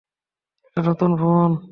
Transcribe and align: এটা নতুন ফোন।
এটা 0.67 0.81
নতুন 0.87 1.11
ফোন। 1.17 1.51